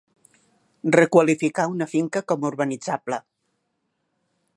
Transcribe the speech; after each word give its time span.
Requalificar 0.95 1.65
una 1.73 1.87
finca 1.91 2.23
com 2.31 2.47
a 2.47 2.51
urbanitzable. 2.53 3.21